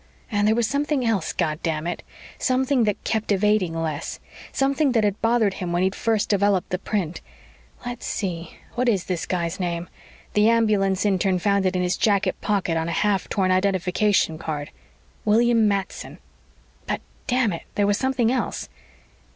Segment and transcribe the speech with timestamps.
[0.31, 2.01] And there was something else, goddamn it;
[2.39, 4.19] something that kept evading Les;
[4.51, 7.21] something that had bothered him when he'd first developed the print.
[7.85, 9.87] _Let's see, what is this guy's name?
[10.33, 14.71] The ambulance intern found it in his jacket pocket on a half torn identification card.
[15.23, 16.17] William Matson._
[16.87, 18.69] But, damn it, there was something else.